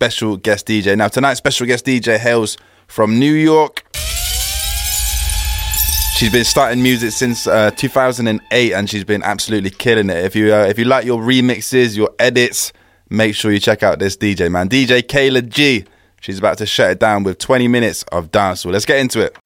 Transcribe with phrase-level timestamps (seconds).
[0.00, 0.96] special guest DJ.
[0.96, 2.56] Now, tonight's special guest DJ hails
[2.86, 3.84] from New York.
[6.14, 10.24] She's been starting music since uh, 2008, and she's been absolutely killing it.
[10.24, 12.72] If you uh, if you like your remixes, your edits,
[13.10, 15.84] make sure you check out this DJ man, DJ Kayla G.
[16.20, 18.70] She's about to shut it down with 20 minutes of dancehall.
[18.70, 19.36] Let's get into it.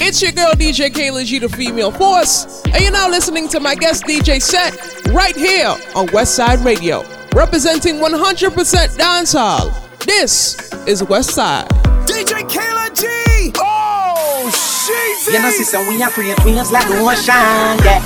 [0.00, 3.74] It's your girl DJ Kayla G, the female force, and you're now listening to my
[3.74, 4.72] guest DJ set
[5.08, 5.66] right here
[5.96, 7.02] on Westside Radio,
[7.34, 9.72] representing 100% dancehall.
[10.04, 11.68] This is Westside.
[12.06, 13.52] DJ Kayla G.
[13.58, 15.34] Oh, shit.
[15.34, 18.00] You know, sister, we are create waves like the ocean, yeah.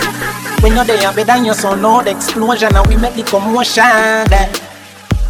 [0.62, 3.84] When you're there, better than your son, no the explosion, and we make the commotion,
[3.84, 4.52] yeah.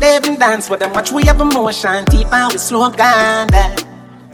[0.00, 3.76] They even dance with them, watch we have emotion, deep and we slow down, yeah.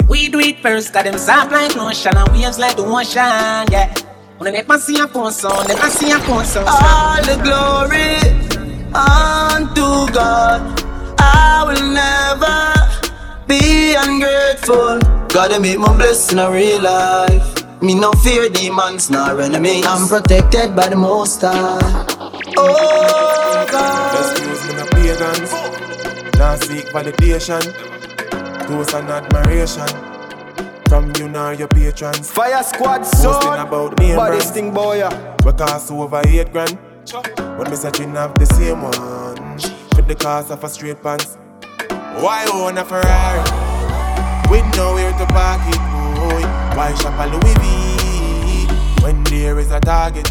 [0.09, 3.95] We do it first, got them soft like lotion and waves like the ocean, yeah.
[4.39, 6.69] When they never see a phone sound, never see a phone sound.
[6.69, 8.48] All the glory
[8.95, 10.61] unto God.
[11.19, 14.99] I will never be ungrateful.
[15.29, 17.83] Gotta make my blessing a real life.
[17.83, 19.85] Me no fear demons nor enemies.
[19.87, 21.79] I'm protected by the Most High.
[22.57, 24.33] Oh God.
[24.33, 25.53] Excuse me, no pagans.
[26.39, 27.63] Now seek validation.
[28.67, 29.87] Toast and admiration.
[30.89, 32.31] From you nor your patrons.
[32.31, 33.67] Fire squad Posting son.
[33.67, 34.47] about name Body brands.
[34.49, 34.99] sting boy.
[34.99, 35.37] yeah.
[35.45, 36.79] We cost over eight grand.
[37.11, 39.59] When me searching have the same one.
[39.95, 41.39] For the cost of a straight pants.
[42.21, 43.41] Why own a Ferrari?
[44.51, 45.81] With nowhere to park it,
[46.21, 46.43] boy.
[46.77, 49.03] Why shop a Louis V?
[49.03, 50.31] When there is a target.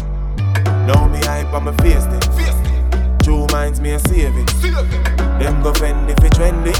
[0.86, 3.18] Now me hype on my face then.
[3.24, 4.46] True minds me a save it.
[5.40, 6.74] Them go fend if it trendy.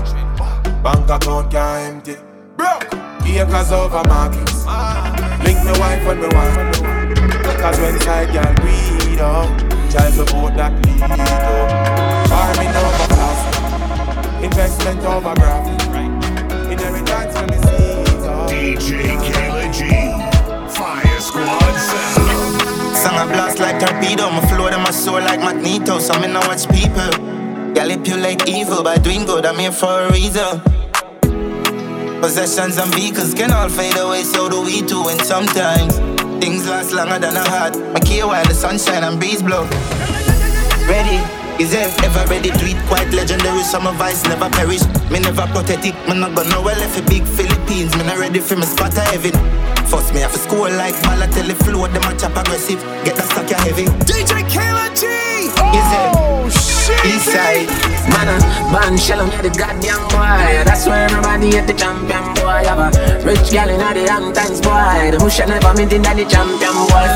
[0.81, 2.17] Bank account can't empty.
[2.57, 2.87] Broke.
[3.27, 4.65] Acres over markets.
[5.45, 6.77] Link my wife when me want.
[7.59, 12.29] Cause when side girl breed up, child support that lead up.
[12.29, 13.41] Farming over class,
[14.43, 15.67] investment over graph.
[16.71, 18.51] Inheritance when me see up.
[18.51, 19.81] DJ Kayla G.
[20.77, 22.97] Fire Squad sound.
[22.97, 25.99] Song a blast like torpedo, my flow them my soul like magneto.
[25.99, 27.11] So me know watch people.
[27.89, 30.61] Manipulate evil by doing good, I'm here for a reason.
[32.21, 35.09] Possessions and vehicles can all fade away, so do we too.
[35.09, 35.99] And sometimes
[36.41, 37.77] things last longer than a heart.
[37.95, 39.65] I care while the sunshine and breeze blow.
[40.87, 41.21] Ready?
[41.63, 42.79] Is it ever ready to eat?
[42.87, 44.83] Quite legendary, summer vice never perish.
[45.11, 47.97] Me never pathetic, me not gonna well if a big Philippines.
[47.97, 49.33] Me not ready for me spot a heaven.
[49.87, 52.81] First me have to score like Balotelli flow, them a chop aggressive.
[53.05, 53.87] Get stock ya heavy.
[54.07, 55.07] DJ Kayla G.
[55.07, 56.18] Is it?
[57.01, 57.15] Oh shit.
[57.15, 57.69] East side.
[58.11, 58.41] Man, uh,
[58.73, 60.65] man, shell on the goddamn boy.
[60.65, 62.65] That's why everybody at the champion boy.
[62.67, 62.91] Have a
[63.25, 65.11] rich gal in the Hamptons boy.
[65.13, 67.07] The bush never meet in the champion boy.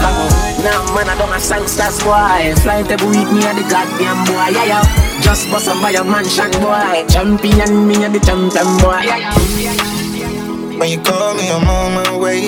[0.63, 2.55] Now, man, I don't have sangsters boy.
[2.63, 4.55] Fly table with me at the goddamn boy.
[4.55, 5.21] Yeah, yeah.
[5.23, 7.07] Just bust up by a mansion boy.
[7.09, 9.01] Champion, me at the champion boy.
[9.03, 10.79] Yeah, yeah.
[10.79, 12.47] When you call me, I'm on my way.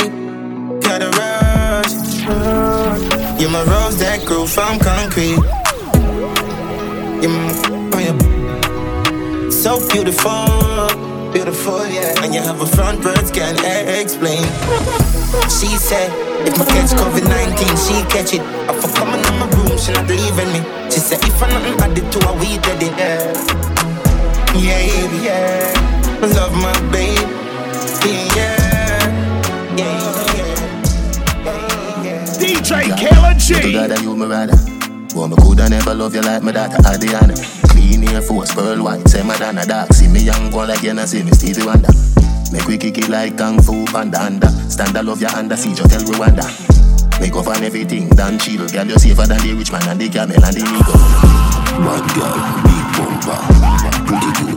[0.81, 1.95] Gotta rush.
[3.41, 5.39] You're my rose that grew from concrete.
[7.25, 7.49] You're my,
[7.95, 9.49] oh yeah.
[9.49, 10.45] So beautiful,
[11.33, 12.23] beautiful, yeah.
[12.23, 13.57] And you have a front words can't
[13.89, 14.45] explain.
[15.49, 16.13] She said,
[16.47, 18.43] if I catch COVID 19, she catch it.
[18.69, 20.61] If I come in my room, she not leaving me.
[20.91, 23.33] She said, if I nothing added to her, we did it, yeah.
[24.53, 24.85] Yeah,
[25.25, 26.21] yeah.
[26.21, 27.25] Love my baby,
[28.37, 29.09] Yeah,
[29.79, 29.97] yeah,
[31.47, 32.27] yeah, yeah.
[32.37, 33.33] DJ Kayla
[34.69, 34.74] G.
[35.15, 35.21] You.
[35.21, 37.35] Boy, me coulda never love you like my daughter Adriana.
[37.69, 39.93] Clean Air Force, pearl white, say Madonna dark.
[39.93, 41.89] See me young go like you know see me Stevie Wonder.
[42.53, 44.49] Make we kick it like Kung Fu Panda under.
[44.69, 46.45] Stand I love your under, see just tell Rwanda.
[47.21, 48.67] Make up on everything, done chill.
[48.69, 50.99] Girl, you safer than the rich man and the camel and the eagle.
[51.79, 53.39] Bad girl, big bumper,
[54.07, 54.54] pretty good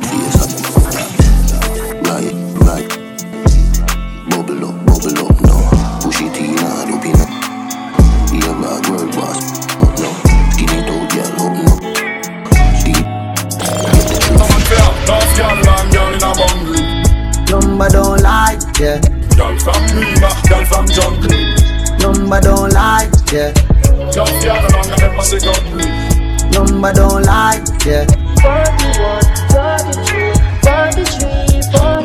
[23.38, 24.12] lie, yeah.
[24.12, 26.52] Just girl along and never see gun.
[26.52, 28.06] Number don't lie, yeah.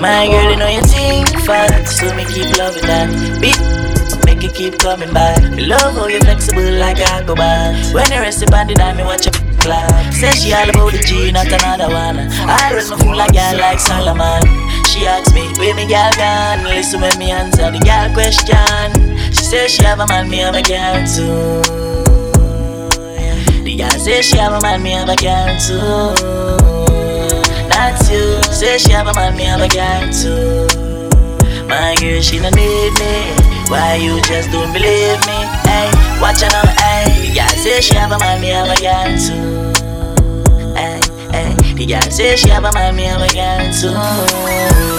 [0.00, 3.08] My girl, you know you think fat, so me keep loving that.
[3.40, 3.58] Beat,
[4.26, 5.43] make it keep coming back.
[5.52, 7.73] Me love how you flexible like a go bar.
[7.94, 10.12] When you rest upon the dime, me watch you clap.
[10.12, 12.19] Say she all about the G, not another one.
[12.19, 14.43] I rest my fool like girl like Solomon.
[15.02, 16.62] She asks me, where me girl gone?
[16.62, 19.19] Listen when me answer the girl question.
[19.34, 21.58] She says she have a man, me have a girl too.
[23.64, 26.14] The girl say she have a man, me have a girl too.
[28.54, 30.70] say she have a man, me have a girl too.
[31.66, 33.34] My girl, she don't need me.
[33.66, 35.38] Why you just don't believe me?
[35.66, 35.90] Hey,
[36.22, 37.26] watch her now, hey.
[37.26, 39.72] The girl say she have a man, me have a girl too.
[40.78, 41.00] Hey,
[41.34, 41.75] hey.
[41.75, 44.91] The girl say she have a man, me have a girl too.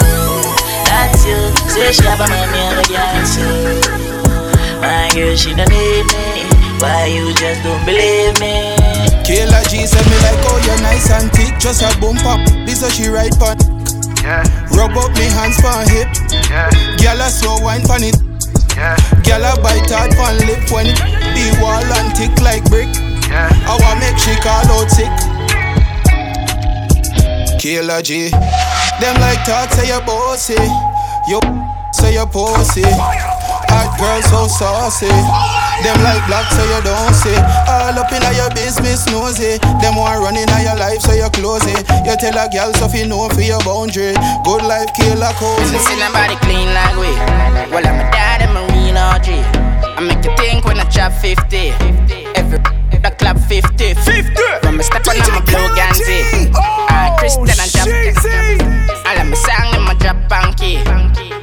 [1.74, 1.96] That's.
[1.96, 4.80] Say she have a man, me have a girl too.
[4.80, 6.46] My girl, she don't need me.
[6.80, 8.76] Why you just don't believe me?
[9.24, 12.40] Kayla G said me like, oh you're nice and thick, just a boom pop.
[12.66, 13.56] This how she ride pon.
[14.22, 14.44] Yeah,
[14.76, 16.08] Rub up me hands pon hip.
[16.50, 16.68] yeah,
[17.00, 18.16] Gyal a slow wine pon it.
[18.76, 22.88] yeah, Gyal a bite hard pon lip when it the wall and tick like brick.
[23.28, 23.48] yeah.
[23.64, 25.12] I want make she call out sick.
[27.60, 28.28] Kayla G,
[29.00, 30.54] them like talk say you bossy,
[31.28, 31.40] you
[31.94, 32.82] say you pussy.
[33.70, 35.06] Hot girl so saucy.
[35.82, 37.38] Them like black so you don't see.
[37.70, 39.58] All up in your business nosy.
[39.78, 41.86] Them want running in your life so you close it.
[42.02, 44.14] You tell a girl so you know for your boundary.
[44.42, 45.78] Good life kill a cozy.
[45.78, 47.10] See nobody clean like we.
[47.70, 49.28] Well, I'm a daddy, Marine RG.
[49.96, 51.74] I make you think when I chop 50.
[52.34, 52.58] Every
[53.04, 53.94] the club 50.
[53.94, 54.42] 50.
[54.64, 56.50] When me step on, I'm a blue Ganzi.
[56.90, 57.86] I Christian and drop.
[59.06, 60.80] I let me sing in my drop punky.
[60.82, 61.33] Mother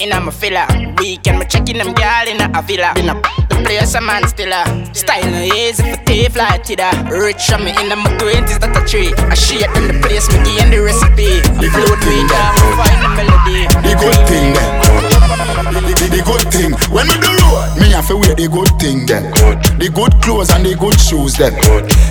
[0.00, 0.66] in a my filler.
[0.98, 2.92] Weekend, me checking them girl in a villa.
[2.94, 4.64] Been up the place, a man still a
[4.94, 8.76] style no easy for tea fly the rich on me in the my twenties that
[8.76, 9.12] a tree.
[9.16, 11.42] I share them the place, me gain the recipe.
[11.58, 11.68] We
[12.28, 13.66] down, we find the melody.
[13.82, 14.87] The good thing then.
[16.18, 16.72] The, good thing.
[16.90, 19.30] When we do road, me have to wear the good thing then.
[19.78, 21.54] The good clothes and the good shoes then.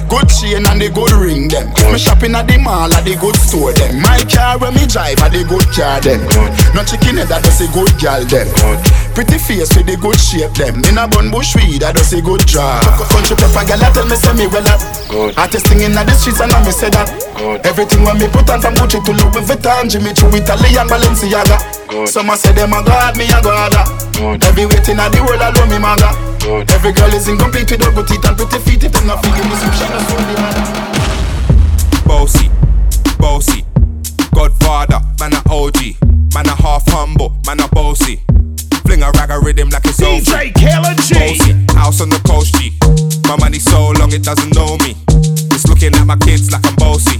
[0.08, 1.68] Good chain and the good ring then.
[1.92, 4.00] Me shopping at the mall at the good store then.
[4.00, 6.24] My car when me drive at the good car then.
[6.72, 8.48] No chicken head that does a good gal then.
[9.18, 10.78] Pretty face with the good shape them.
[10.86, 12.86] In a bun bush weed that does a good job.
[13.10, 14.78] Country proper gal that tell me say me well up.
[15.34, 17.10] Artist singing in the streets and I me say that.
[17.34, 17.66] Good.
[17.66, 21.58] Everything when me put on from Gucci to Louis Vuitton, Jimmy Choo, Italian Balenciaga.
[22.06, 23.74] Some a say them a god, me a god.
[24.22, 26.14] Every waiting at the world alone me maga.
[26.70, 28.86] Every girl is incomplete without good teeth and pretty feet.
[28.86, 30.62] If them not feeling me, some shit that's for the mother.
[32.06, 32.54] Bossy,
[33.18, 33.66] bossy,
[34.30, 36.06] Godfather, man a OG,
[36.38, 38.22] man a half humble, man a bossy.
[38.98, 40.20] Fling a rag a rhythm like it's over.
[40.22, 41.14] DJ Killer G.
[41.14, 42.74] Bossy, house on the coast G.
[43.28, 44.96] My money so long it doesn't know me.
[45.54, 47.20] It's looking at my kids like I'm bossy.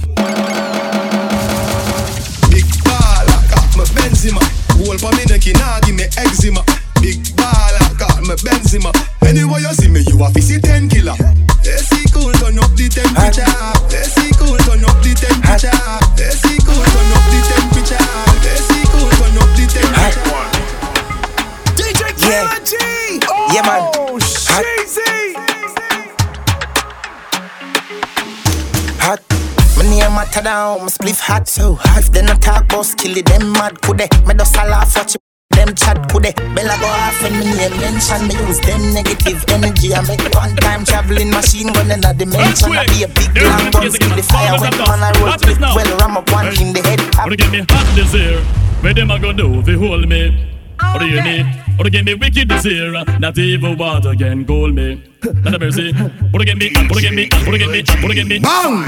[31.28, 32.00] Hot so hot.
[32.00, 34.08] If they not talk boss, kill it, them mad could they?
[34.26, 35.22] Me just a laugh watch it,
[35.52, 36.32] them chat could they?
[36.56, 39.92] Bella go off when me name mention, me use them negative energy.
[39.94, 42.72] I make one time traveling machine gun in a dimension.
[42.72, 45.60] I be a big it gun, is the fire when man I roll Watch this
[45.60, 45.60] with.
[45.60, 45.76] now.
[45.76, 47.00] Well, ram up one in the head.
[47.16, 48.40] Wanna get me hot this year?
[48.80, 50.57] Where them a gonna do you hold me?
[50.80, 51.46] What do you need?
[51.76, 52.92] Wanna get me wicked this year?
[53.18, 55.02] Not even water can cool me.
[55.44, 55.92] Not a mercy.
[56.32, 56.72] Wanna get me?
[56.74, 57.28] Wanna get me?
[57.44, 57.84] Wanna get me?
[58.02, 58.38] Wanna get me?
[58.38, 58.84] Bang!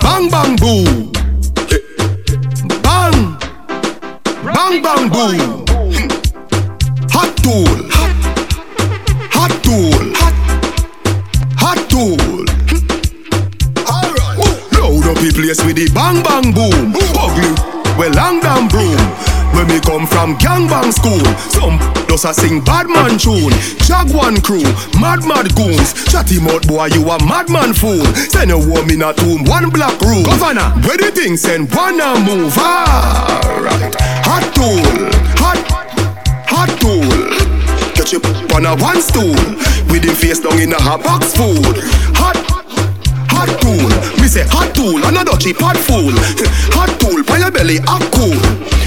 [0.00, 1.12] Bang bang boom!
[2.82, 3.36] Bang!
[4.44, 5.64] Bang bang boom!
[7.12, 7.78] Hot tool!
[9.32, 10.04] Hot tool!
[11.56, 12.44] Hot tool!
[13.88, 14.38] Alright!
[14.72, 16.94] Load up the place with the bang bang boom!
[17.16, 17.52] Ugly!
[17.96, 19.33] Well, long damn broom!
[19.54, 23.54] When me come from gangbang school, some does a sing bad man tune.
[23.86, 24.66] Jaguan crew,
[24.98, 25.94] mad mad goons.
[26.10, 28.04] Chatty mouth boy, you a madman fool.
[28.34, 30.24] Send a woman a tomb, one black room.
[30.24, 32.56] Governor, where the thing send one a move.
[32.58, 33.94] Alright,
[34.26, 34.82] hot tool,
[35.38, 35.58] hot,
[36.50, 37.06] hot tool.
[37.94, 38.20] Catch you
[38.54, 39.38] on a one stool,
[39.90, 41.78] with the face down in a hot box food.
[42.18, 42.36] Hot.
[43.34, 43.90] Hot tool,
[44.22, 46.14] me say hot tool, another cheap hot fool.
[46.78, 48.38] Hot tool, by your belly, hot cool.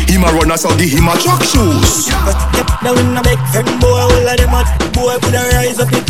[0.07, 2.07] Him a runner, so give him a truck shoes.
[2.25, 2.37] But
[2.81, 5.91] Now in a big friend boy, all of them hot boy could a rise up
[5.91, 6.07] it.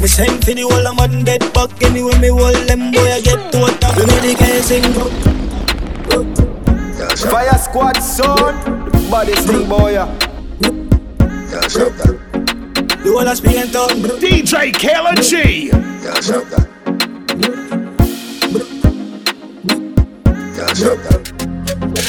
[0.00, 3.20] Me send for the whole of man dead back anyway me hold them boy I
[3.20, 3.96] get to a top.
[3.98, 4.84] Me the guy sing
[7.30, 8.54] Fire squad son,
[9.10, 9.92] body sting boy.
[9.92, 10.06] yeah.
[13.02, 13.88] The whole of Spain town.
[14.20, 15.70] DJ Killer G.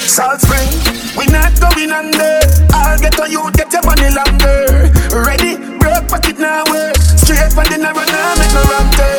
[0.08, 2.40] Salt Spring, we not going under.
[2.72, 4.90] I'll get on you, get your money longer.
[5.12, 6.96] Ready, broke pocket now, work.
[6.96, 9.19] Straight from the narrow now, make no wrong turn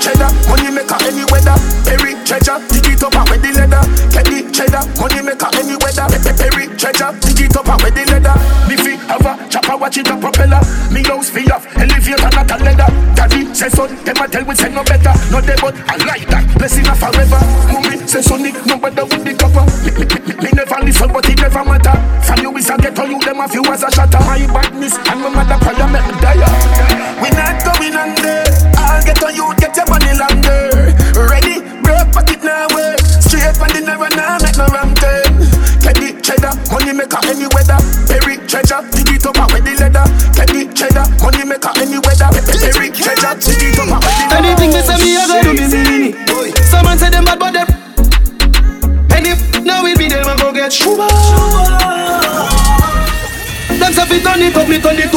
[0.00, 1.54] cheddar, money maker any weather.
[1.84, 3.82] Berry treasure, dig it up and wear the leather.
[4.10, 6.08] Teddy cheddar, money maker any weather.
[6.40, 8.36] Perry treasure, dig it up and wear the leather.
[8.66, 10.60] Miffy have a chopper, watch it a propeller.
[10.90, 12.88] Me nose be off, elevator not a leather.
[13.14, 15.12] Daddy say son, them a tell we say no better.
[15.30, 17.40] No they but I like that, blessing a forever.
[17.68, 19.68] Mummy say sonic, no better with the copper.
[20.40, 21.96] Me, never listen, but it never matter.
[22.24, 24.18] From you is a ghetto, you them a few as a shatter.
[24.24, 26.40] My badness and my mother prayer make me die.
[27.20, 28.49] We not going under.
[28.90, 30.90] I'll get on you, get your money longer.
[31.14, 32.98] Ready, broke pocket now work.
[33.22, 34.39] Straight from the never now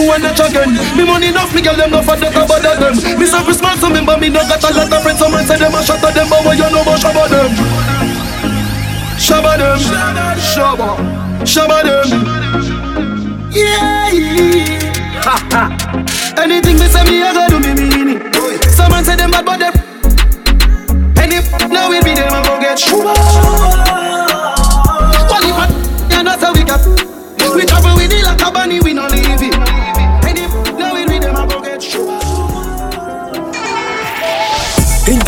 [0.04, 0.76] to one notch again.
[0.98, 2.96] Me money enough, me girl them no for that about them.
[3.20, 5.20] Me so Christmas, so me but me no got a lot of friends.
[5.20, 7.52] Someone say them a shot at them, but what you know about shabba them?
[9.16, 9.80] Shabba them,
[10.40, 10.90] shabba,
[11.48, 12.08] shabba them.
[13.52, 14.12] Yeah.
[15.24, 15.64] Ha ha.
[16.38, 18.64] Anything me say me, I go do me mean it.
[18.72, 19.74] Someone say them bad, but them.
[21.18, 24.13] And if now we be them, I go get shuba.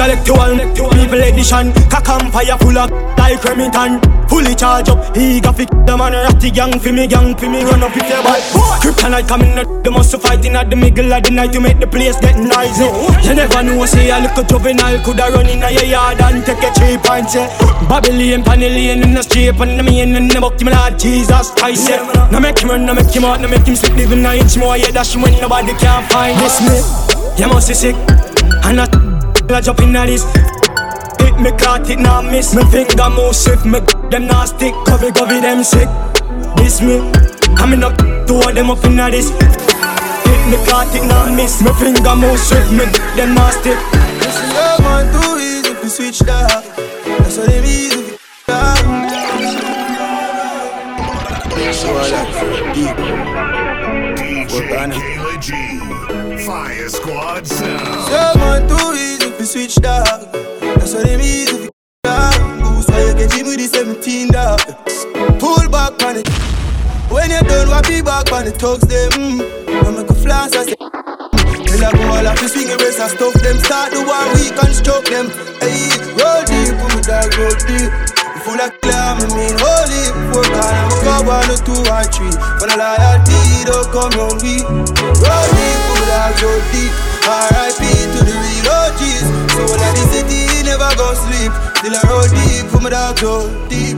[0.05, 0.53] Intellectual,
[0.93, 3.97] people edition Cock and fire full of like Remington.
[4.29, 7.63] Fully charge up, he got fi the man ratty gang fi me gang fi me.
[7.63, 8.37] Run up if you bad
[8.85, 11.53] Kryptonite coming out, they must fight in at the middle of the night.
[11.53, 12.85] To make the place get noisy.
[13.25, 16.69] You never know, say a little juvenile coulda run in a yard and take a
[16.77, 17.49] cheap and say
[17.89, 21.89] Babylon, Panellian in the street and the main in the buck, me Lord Jesus Christ
[21.89, 22.29] yeah.
[22.31, 24.55] No make him run, no make him out, no make him sleep Living an inch
[24.55, 24.91] more, yeah.
[24.91, 26.77] Dash when nobody can find this me.
[27.41, 27.95] You must be sick,
[28.65, 29.04] and I
[29.51, 30.23] I jump in at this
[31.21, 32.55] Hit me caught it now miss.
[32.55, 34.73] Me finger move swift Me them not stick.
[34.85, 35.89] Cover cover them sick.
[36.57, 36.99] This me.
[37.55, 37.97] Coming up
[38.27, 41.61] Two of them up in at this Hit me caught it now miss.
[41.61, 42.85] Me finger move swift Me
[43.15, 43.77] them not stick.
[44.19, 46.63] This is your man too easy if you switch that.
[47.07, 47.85] That's what it is
[52.17, 53.74] if you deep
[54.43, 58.09] Kayla Fire Squad sound.
[58.11, 60.31] Your man too easy if you switch that.
[60.61, 61.69] That's what it is if you
[62.03, 62.35] that.
[62.61, 64.59] Goose why you get him with the 17 dog?
[65.39, 66.27] Pull back on it.
[67.09, 69.11] When you done what be back on the thugs them?
[69.11, 69.87] Mm.
[69.87, 73.11] I make a flash I say Tell a go all off the swing race and
[73.11, 73.57] stuff them.
[73.63, 75.31] Start the war we construct them.
[75.63, 77.91] Hey, roll deep, put me dog roll deep.
[78.43, 80.05] Full of clam, I mean holy
[80.43, 82.29] can I'm a go one or two or three.
[82.61, 86.93] For the loyalty, don't come round we Roll deep, me dog roll deep
[87.25, 87.81] R.I.P.
[87.83, 89.25] to the real OGs
[89.57, 93.21] So when I the city, never go sleep Still I roll deep, put me dog
[93.21, 93.97] roll deep.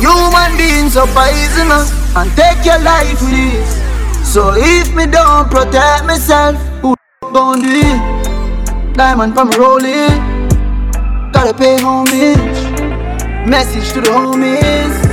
[0.00, 4.24] Human beings are poisonous and take your life with it.
[4.24, 8.94] So if me don't protect myself, who gon' do it?
[8.94, 10.08] Diamond from rolling,
[11.32, 12.36] gotta pay homage.
[13.46, 15.03] Message to the homies.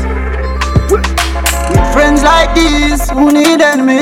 [2.01, 4.01] Friends like these, who need enemy?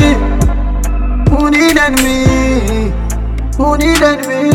[1.30, 2.94] Who need enemy?
[3.58, 4.48] Who need enemy?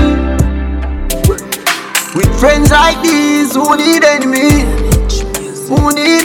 [2.16, 4.64] With friends like these, who need enemy?
[5.68, 6.23] Who need?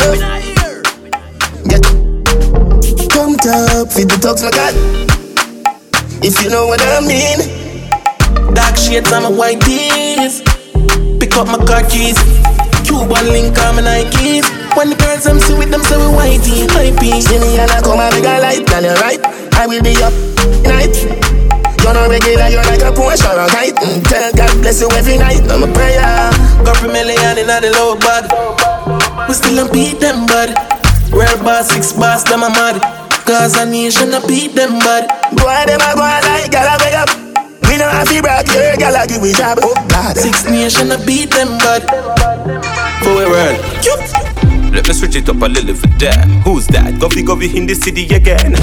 [0.00, 0.18] Love.
[1.68, 1.80] Yeah.
[3.12, 4.74] Come top, feed the talks my God.
[6.24, 7.38] if you know what I mean.
[8.54, 10.42] Dark shades on my white tees.
[11.20, 12.18] Pick up my car keys.
[12.84, 14.46] Cuban link on my Nikes.
[14.76, 17.20] When the girls I'm see with them, say we whitey, hypey.
[17.22, 19.20] See me and I come and make a light, girl, you right.
[19.54, 20.14] I will be up
[20.66, 20.96] night.
[21.82, 23.74] You're not regular, you're like a Porsche or a kite.
[23.76, 25.40] Mm, tell God bless you every night.
[25.50, 26.00] I'm a prayer.
[26.64, 28.79] Got for million in the low bag.
[29.30, 30.50] We still don't beat them, bud.
[31.12, 32.82] Rare bar, six bars, them a mad.
[33.24, 35.06] Cause a nation a beat them, bud.
[35.38, 37.10] Boy, them a go like, gal, I wake up.
[37.70, 39.58] We know how to brag, yeah, gal, I give we job.
[39.62, 40.16] Oh, God.
[40.16, 41.86] Six nation a beat them, bud.
[43.04, 44.29] For we run.
[44.80, 46.24] Let me switch it up a little for that.
[46.42, 46.94] Who's that?
[46.94, 48.56] Govy Govy in the city again.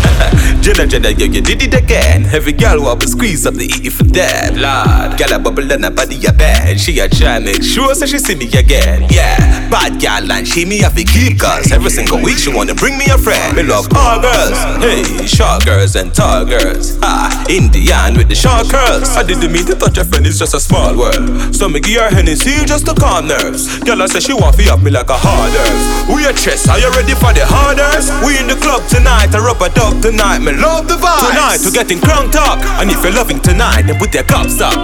[0.65, 2.25] Jenna Jenna, yo, you did it again.
[2.33, 4.57] Every girl want to squeeze up the E for that.
[4.57, 6.79] Lord, gal a bubble and a body a bad.
[6.79, 9.05] She a try make sure so she see me again.
[9.12, 12.74] Yeah, bad gal and she me have to keep cause every single week she wanna
[12.74, 13.55] bring me a friend.
[13.55, 16.97] Me love all girls, hey, short girls and tall girls.
[17.05, 19.13] Ha, Indian with the short curls.
[19.13, 21.53] I didn't mean to touch a friend, it's just a small world.
[21.53, 23.77] So me give her Hennessy just to calm nerves.
[23.86, 26.06] Girl I say she want to up me like a hard earth.
[26.37, 28.13] Chest, are you ready for the hardest?
[28.21, 31.33] We in the club tonight, I rub a dub tonight, me love the vibe.
[31.33, 34.75] Tonight, we're getting crunked up, and if you're loving tonight, then put your cups up.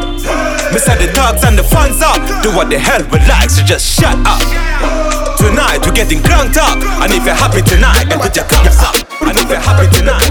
[0.72, 3.64] Me say the dogs and the fans up, do what the hell we like, so
[3.64, 4.40] just shut up.
[5.36, 8.96] Tonight, we're getting crunked up, and if you're happy tonight, then put your cups up.
[9.24, 10.23] And if you're happy tonight,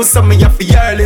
[0.00, 1.04] curfew, so me have to early.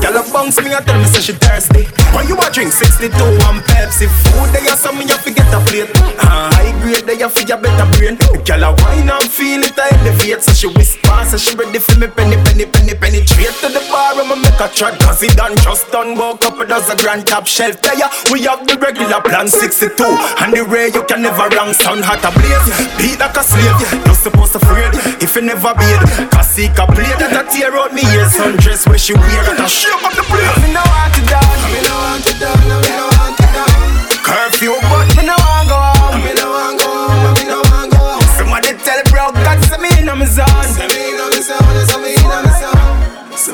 [0.00, 1.84] Gyal a bounce me, I tell me say she thirsty.
[2.14, 5.52] When you a drink 62 and Pepsi, food they a so me have to get
[5.52, 5.90] a plate.
[6.18, 6.55] Uh,
[6.86, 8.16] grade they a fi a better brain.
[8.46, 10.42] Gyal a wine and feel it, I elevate.
[10.42, 14.14] So she whisper, so she ready for me penny, penny, penny, penetrate to the bar
[14.14, 14.94] me make a chat.
[15.02, 18.06] Cause it done just done, woke up with us a grand top shelf player.
[18.30, 19.98] We have the regular plan 62,
[20.42, 22.70] and the ray you can never wrong sound hot a blaze.
[22.98, 24.94] Beat like a slave, not supposed to afraid.
[25.22, 28.34] If you never beat, cause he can play that a tear out me ears.
[28.38, 30.56] Sundress where she wear that a shake up the place.
[30.62, 32.95] Me no want to dance, me no want to dance,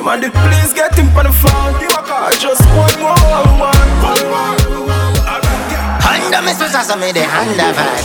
[0.03, 1.79] Somebody please get him on the phone.
[1.79, 4.59] I just want more, one, one, one.
[6.03, 8.03] Under me switch so me the under vibe.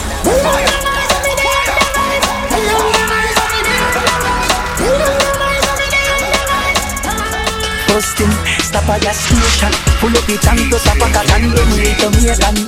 [7.90, 8.30] Busting,
[8.62, 11.98] stop at gas station Pull up the tank to stop a cat and then we
[11.98, 12.62] to Megan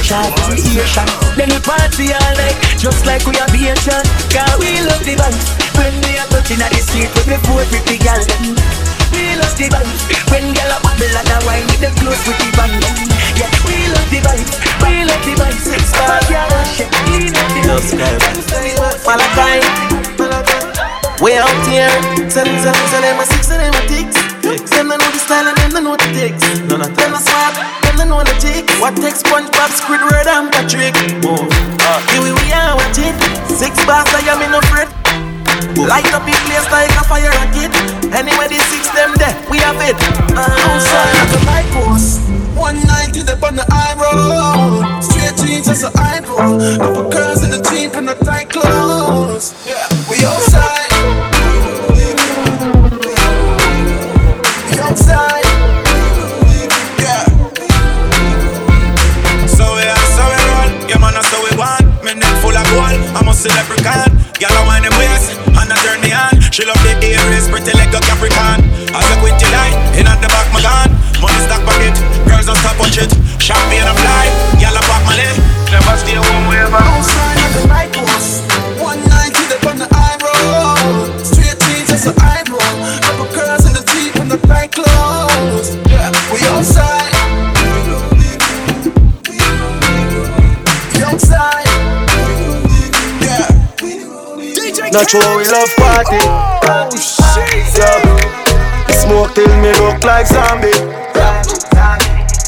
[0.00, 1.04] Charging station
[1.36, 4.00] Then we party all night Just like we are Asian
[4.32, 7.64] Cause we love the vibes When we are touching at the street With the four
[7.72, 8.52] pretty girls them
[9.16, 12.36] We love the vibes When girl a bubble and a wine With the clothes with
[12.36, 12.76] the band.
[12.84, 13.00] Them
[13.40, 17.48] Yeah, we love the vibes We love the vibes Star girl and shake Clean up
[17.56, 17.96] the house
[19.08, 19.64] Malachi
[21.24, 21.88] We out here.
[22.28, 24.20] Send, send them a six and them a six
[24.76, 27.56] Them they know the style and them they know the ticks them a swap,
[27.88, 30.92] them they know the ticks What takes SpongeBob, Squidward and Patrick?
[31.24, 33.16] Uh, Here we, we are watch it.
[33.48, 34.99] Six bars I am in no fret
[35.76, 37.72] Light up the place like a fire rocket.
[38.14, 39.96] Anyway the six them there, we have it.
[40.34, 42.20] Uh, Outside like a light post
[42.56, 47.60] 190 up on the high road Straight jeans as an eyebrow Couple girls in the
[47.70, 49.54] jeep and the tight clothes.
[49.66, 50.79] Yeah, we outside
[95.00, 96.20] Natural, we love party.
[96.68, 97.72] Oh, shit.
[97.72, 98.04] Yeah.
[99.00, 100.76] Smoke till me look like zombie.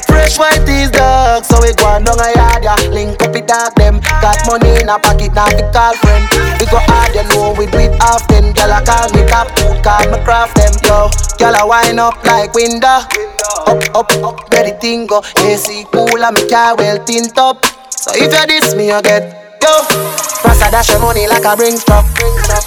[0.05, 2.77] Fresh white is dog, so we go on down a yard, yeah.
[2.93, 4.01] Link up with dog them.
[4.21, 6.29] Got money in a pocket, now we call friend.
[6.61, 8.53] We go hard, you know we do it often.
[8.53, 9.49] Girl, I call me top
[9.81, 11.09] call me craft them, yo.
[11.41, 13.01] Girl, I wind up like window.
[13.65, 15.25] Up, up, up, where the go.
[15.41, 17.65] AC cool, and me car well tint up.
[17.89, 19.71] So if you diss me, you get Yo,
[20.43, 22.03] Rasta dash your money like a bring truck.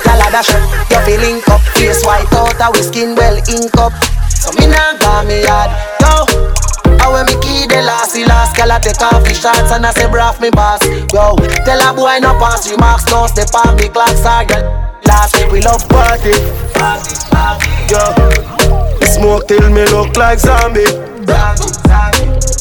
[0.08, 1.60] Gala dash you feeling up.
[1.76, 3.92] Face white out, our skin well ink up.
[4.32, 5.72] So me nah got me yard.
[6.00, 6.24] Yo,
[7.04, 9.86] I when me key the last, the last girl I take off the shots and
[9.86, 10.80] I say braff me boss.
[10.88, 11.36] Yo,
[11.68, 14.64] tell a boy no pass remarks, don't step on me clocks are girl.
[15.06, 16.32] Last we love party.
[16.74, 17.70] Party, party.
[17.92, 18.02] Yo,
[19.06, 20.88] smoke till me look like zombie.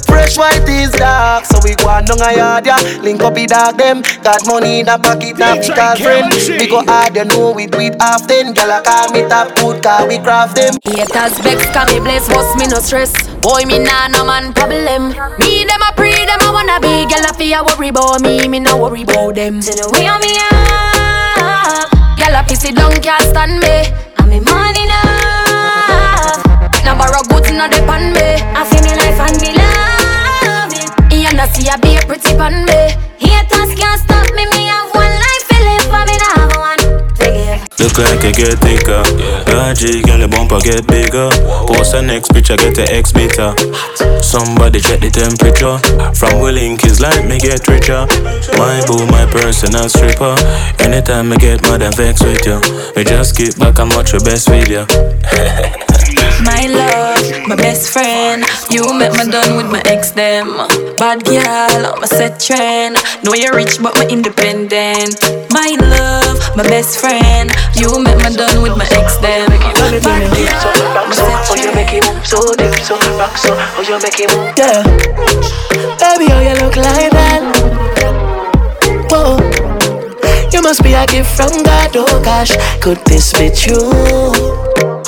[0.06, 2.78] Fresh white is dark, so we go on down a yard, yeah.
[3.02, 6.30] Link up with dog them, got money in the pocket, now we call friend.
[6.30, 8.54] We go hard, you know we do it often.
[8.54, 10.74] Girl, I call me top food, car we craft them.
[10.84, 13.12] Haters vex, cause me bless, boss me no stress.
[13.42, 15.12] Boy, me nah no man problem.
[15.38, 17.04] Me them a pre, them I wanna be.
[17.10, 19.60] Girl, I feel worry about me, me no worry about them.
[19.60, 23.90] To the way on me up, girl, I piss it down, can't stand me.
[24.18, 26.40] I'm in money now.
[26.84, 28.20] Now borrow goods, not depend me.
[28.54, 28.73] I feel me life
[29.24, 30.88] and me love it.
[31.12, 32.80] You know see I be a pretty pan me.
[33.16, 34.44] Haters can't stop me.
[34.52, 36.82] Me have one life to live, but me not have one.
[37.16, 37.60] Forgive.
[37.80, 39.02] Look like I get thicker.
[39.48, 41.30] Logic and the bumper get bigger.
[41.66, 43.56] Post the next picture, get the X beta.
[44.22, 45.78] Somebody check the temperature.
[46.12, 48.04] From willing kids like me get richer.
[48.60, 50.36] My boo, my personal stripper.
[50.84, 52.60] Anytime I get mad and vex with you,
[52.96, 54.86] we just keep back and watch your best video.
[56.44, 58.44] My love, my best friend.
[58.70, 60.48] You met me done with my ex them.
[60.96, 62.96] Bad girl, I'm a set trend.
[63.24, 65.16] Know you're rich, but my independent.
[65.50, 67.50] My love, my best friend.
[67.74, 69.48] You met me done with my ex them.
[69.48, 73.50] Bad girl, my set Oh, you make it move so deep, so rock so.
[73.52, 74.52] Oh, you make it move.
[74.60, 74.84] Yeah.
[75.96, 77.42] Baby, how you look like that?
[79.08, 79.40] Whoa.
[80.52, 82.52] You must be a gift from God, oh gosh.
[82.80, 84.63] Could this be true?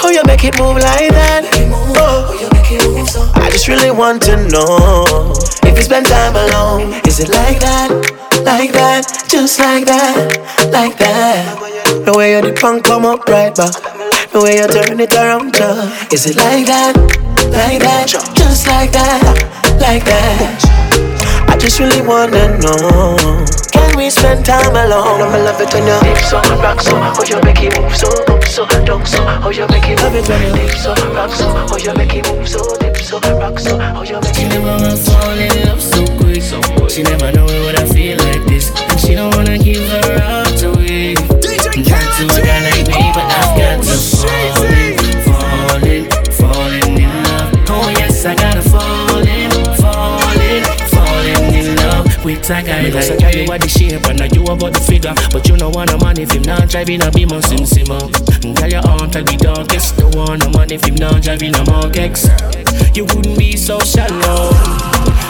[0.07, 1.43] How you make it move like that?
[1.99, 6.95] Oh, I just really want to know if you spend time alone.
[7.09, 7.91] Is it like that?
[8.45, 9.03] Like that?
[9.27, 10.71] Just like that?
[10.71, 12.05] Like that?
[12.05, 13.75] The way you the punk come up right back.
[14.31, 15.91] The way you turn it around, yeah.
[16.13, 16.95] Is it like that?
[17.51, 18.07] Like that?
[18.07, 19.81] Just like that?
[19.81, 20.86] Like that?
[21.67, 23.19] I just really wanna know.
[23.75, 25.19] Can we spend time alone?
[25.19, 28.07] I'ma love it when you dip so, rock so, oh you make it move so,
[28.07, 31.77] up so, down so, oh you make it it you dip so, rock so, oh
[31.77, 34.37] you make it move so, dip so, rock so, oh you make it.
[34.37, 36.89] She never wanna fall in love so quick, so quick.
[36.89, 40.21] She never know it would I feel like this, and she don't wanna give her
[40.23, 41.15] heart away.
[41.15, 43.56] Not to a guy like me, but I've
[52.49, 53.45] love with a guy Because like I me.
[53.45, 55.15] you are the shape and now you about the figure.
[55.33, 57.99] But you know want a man if him not driving a beam or sim simmer.
[58.55, 61.65] Girl your aunt like the darkest Don't want a man if him not driving a
[61.67, 62.29] Mark X
[62.95, 64.55] You wouldn't be so shallow.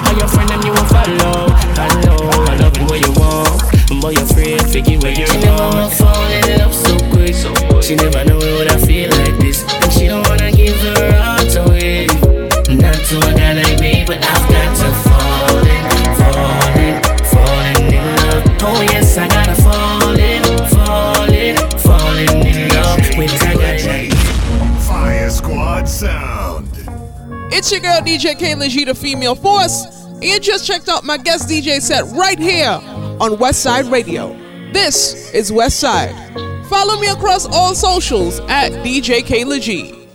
[0.06, 1.48] And your friend them you won't follow.
[1.80, 3.64] I know I love it where you want
[4.02, 7.82] But you're afraid figure where you're She never fall in love so quick, so quick.
[7.82, 9.64] She never know what I feel like this.
[9.64, 12.06] And she don't wanna give her heart away.
[12.68, 15.84] Not to a guy like me, but I've got to fall in,
[16.18, 16.65] fall
[18.68, 24.10] Oh yes, I gotta fall in, fall in, falling in love with a guy
[24.80, 26.68] Fire Squad Sound.
[27.52, 29.84] It's your girl DJ Kayla G, the female force.
[30.14, 32.80] And you just checked out my guest DJ set right here
[33.20, 34.36] on Westside Radio.
[34.72, 36.66] This is Westside.
[36.66, 40.05] Follow me across all socials at DJ Kayla G.